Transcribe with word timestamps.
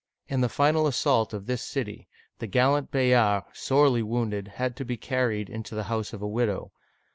In 0.27 0.41
the 0.41 0.49
final 0.49 0.87
assault 0.87 1.31
of 1.31 1.45
this 1.45 1.61
city, 1.61 2.07
the 2.39 2.47
gal 2.47 2.71
lant 2.71 2.89
Bayard, 2.89 3.43
sorely 3.53 4.01
wounded, 4.01 4.47
had 4.47 4.75
to 4.77 4.83
be 4.83 4.97
carried 4.97 5.47
into 5.47 5.75
the 5.75 5.83
house 5.93 6.11
of 6.11 6.23
a 6.23 6.27
widow. 6.27 6.71